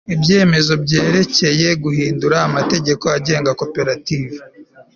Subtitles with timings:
[0.15, 4.35] ibyemezo byerekeye guhindura amategeko agenga koperative